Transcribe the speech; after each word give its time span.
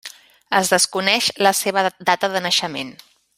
Es 0.59 0.71
desconeix 0.75 1.27
la 1.49 1.51
seva 1.59 1.85
data 2.11 2.31
de 2.37 2.43
naixement. 2.47 2.95